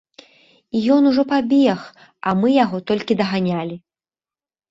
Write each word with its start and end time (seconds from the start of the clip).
І 0.77 0.79
ён 0.95 1.01
ужо 1.09 1.23
пабег, 1.33 1.79
а 2.31 2.33
мы 2.39 2.47
яго 2.65 2.77
толькі 2.93 3.17
даганялі. 3.21 3.75